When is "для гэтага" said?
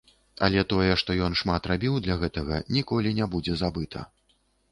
2.07-2.61